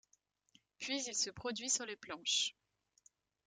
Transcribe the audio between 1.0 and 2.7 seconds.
il se produit sur les planches.